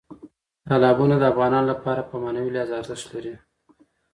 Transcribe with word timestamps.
تالابونه 0.67 1.15
د 1.19 1.23
افغانانو 1.31 1.67
لپاره 1.71 2.01
په 2.09 2.15
معنوي 2.23 2.49
لحاظ 2.53 2.71
ارزښت 2.79 3.07
لري. 3.15 3.35